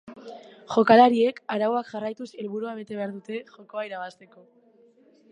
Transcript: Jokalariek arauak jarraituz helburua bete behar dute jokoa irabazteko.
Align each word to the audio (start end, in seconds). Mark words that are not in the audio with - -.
Jokalariek 0.75 1.41
arauak 1.55 1.91
jarraituz 1.91 2.27
helburua 2.43 2.73
bete 2.79 2.97
behar 2.99 3.13
dute 3.17 3.37
jokoa 3.59 3.85
irabazteko. 3.89 4.43